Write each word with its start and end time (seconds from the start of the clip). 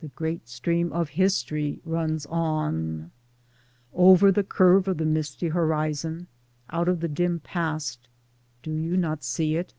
The 0.00 0.08
great 0.08 0.46
stream 0.46 0.92
of 0.92 1.08
history 1.08 1.80
runs 1.86 2.26
on. 2.26 3.12
Towards 3.94 3.94
Democracy 3.94 3.94
n 4.02 4.06
Over 4.10 4.32
the 4.32 4.44
curve 4.44 4.88
of 4.88 4.98
the 4.98 5.06
misty 5.06 5.48
horizon, 5.48 6.26
out 6.68 6.86
of 6.86 7.00
the 7.00 7.08
dim 7.08 7.40
past 7.40 8.08
(do 8.62 8.70
you 8.72 8.98
not 8.98 9.24
see 9.24 9.56
it?) 9.56 9.72